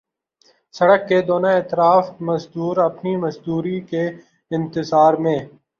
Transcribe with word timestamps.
سڑک 0.75 1.01
کے 1.09 1.21
دونوں 1.27 1.53
اطراف 1.53 2.05
مزدور 2.27 2.75
اپنی 2.89 3.15
مزدوری 3.23 3.79
کے 3.91 4.03
انتظار 4.51 5.13
میں 5.23 5.39